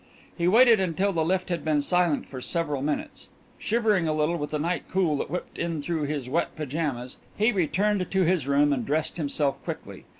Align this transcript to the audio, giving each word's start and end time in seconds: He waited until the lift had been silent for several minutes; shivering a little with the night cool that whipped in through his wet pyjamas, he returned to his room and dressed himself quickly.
He 0.35 0.47
waited 0.47 0.79
until 0.79 1.13
the 1.13 1.23
lift 1.23 1.49
had 1.49 1.63
been 1.63 1.83
silent 1.83 2.27
for 2.27 2.41
several 2.41 2.81
minutes; 2.81 3.29
shivering 3.59 4.07
a 4.07 4.13
little 4.15 4.35
with 4.35 4.49
the 4.49 4.57
night 4.57 4.85
cool 4.89 5.17
that 5.17 5.29
whipped 5.29 5.59
in 5.59 5.79
through 5.79 6.05
his 6.05 6.27
wet 6.27 6.55
pyjamas, 6.55 7.19
he 7.37 7.51
returned 7.51 8.09
to 8.09 8.23
his 8.23 8.47
room 8.47 8.73
and 8.73 8.83
dressed 8.83 9.17
himself 9.17 9.63
quickly. 9.63 10.05